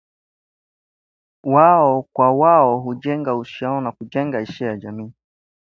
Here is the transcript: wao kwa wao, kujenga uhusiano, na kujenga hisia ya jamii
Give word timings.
wao 1.43 2.07
kwa 2.13 2.31
wao, 2.31 2.83
kujenga 2.83 3.33
uhusiano, 3.33 3.81
na 3.81 3.91
kujenga 3.91 4.39
hisia 4.39 4.67
ya 4.67 4.77
jamii 4.77 5.11